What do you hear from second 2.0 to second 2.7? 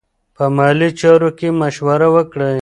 وکړئ.